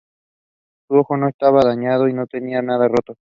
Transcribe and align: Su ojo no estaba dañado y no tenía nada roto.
Su 0.87 0.95
ojo 0.95 1.15
no 1.15 1.27
estaba 1.27 1.61
dañado 1.63 2.07
y 2.09 2.13
no 2.15 2.25
tenía 2.25 2.63
nada 2.63 2.87
roto. 2.87 3.17